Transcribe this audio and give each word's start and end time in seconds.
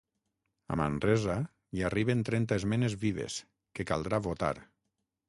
A 0.75 0.77
Manresa 0.79 1.35
hi 1.79 1.85
arriben 1.89 2.23
trenta 2.29 2.57
esmenes 2.63 2.97
vives, 3.05 3.37
que 3.79 3.87
caldrà 3.93 4.21
votar. 4.31 4.55